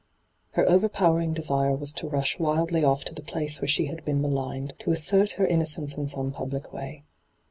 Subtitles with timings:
[0.53, 4.19] Her overpowering desire was to rash wildly off to the place where she had been
[4.19, 7.03] maligned, to assert her innocence in some public way.